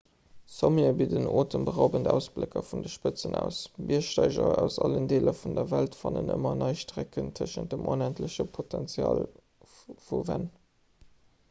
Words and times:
sommete 0.51 0.93
bidden 0.99 1.27
otemberaubend 1.41 2.07
ausblécker 2.13 2.65
vun 2.69 2.81
de 2.87 2.89
spëtzen 2.93 3.37
aus 3.41 3.59
biergsteiger 3.91 4.57
aus 4.63 4.79
allen 4.87 5.11
deeler 5.13 5.37
vun 5.43 5.55
der 5.59 5.69
welt 5.75 5.99
fannen 6.01 6.33
ëmmer 6.39 6.57
nei 6.63 6.71
strecken 6.81 7.31
tëschent 7.43 7.73
dem 7.77 7.87
onendleche 7.99 8.49
potenzial 8.59 9.25
vu 10.11 10.25
wänn 10.35 10.51